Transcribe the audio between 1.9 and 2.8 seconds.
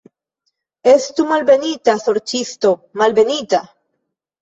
sorĉisto,